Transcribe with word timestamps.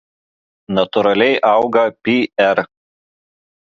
Natūraliai 0.77 1.37
auga 1.51 1.87
p.r. 2.05 2.67